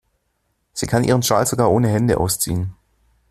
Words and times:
Sie 0.73 0.87
kann 0.87 1.03
ihren 1.03 1.21
Schal 1.21 1.45
sogar 1.45 1.69
ohne 1.69 1.87
Hände 1.87 2.17
ausziehen. 2.19 2.73